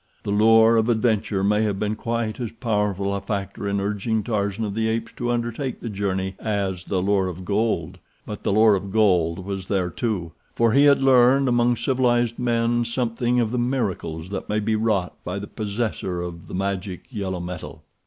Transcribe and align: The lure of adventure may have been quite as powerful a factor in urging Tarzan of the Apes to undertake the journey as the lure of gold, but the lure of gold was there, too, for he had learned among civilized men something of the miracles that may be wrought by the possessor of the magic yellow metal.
The 0.23 0.31
lure 0.31 0.77
of 0.77 0.89
adventure 0.89 1.43
may 1.43 1.61
have 1.61 1.77
been 1.79 1.95
quite 1.95 2.39
as 2.39 2.51
powerful 2.53 3.13
a 3.13 3.21
factor 3.21 3.67
in 3.67 3.79
urging 3.79 4.23
Tarzan 4.23 4.65
of 4.65 4.73
the 4.73 4.87
Apes 4.87 5.13
to 5.17 5.29
undertake 5.29 5.79
the 5.79 5.91
journey 5.91 6.33
as 6.39 6.85
the 6.85 7.03
lure 7.03 7.27
of 7.27 7.45
gold, 7.45 7.99
but 8.25 8.41
the 8.41 8.51
lure 8.51 8.73
of 8.73 8.91
gold 8.91 9.45
was 9.45 9.67
there, 9.67 9.91
too, 9.91 10.31
for 10.55 10.71
he 10.71 10.85
had 10.85 11.03
learned 11.03 11.47
among 11.47 11.75
civilized 11.77 12.39
men 12.39 12.83
something 12.83 13.39
of 13.39 13.51
the 13.51 13.59
miracles 13.59 14.29
that 14.29 14.49
may 14.49 14.59
be 14.59 14.75
wrought 14.75 15.13
by 15.23 15.37
the 15.37 15.45
possessor 15.45 16.19
of 16.23 16.47
the 16.47 16.55
magic 16.55 17.01
yellow 17.11 17.39
metal. 17.39 17.83